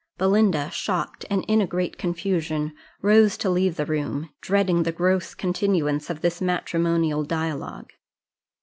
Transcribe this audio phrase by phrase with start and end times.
[0.17, 5.35] Belinda, shocked and in a great confusion, rose to leave the room, dreading the gross
[5.35, 7.93] continuance of this matrimonial dialogue.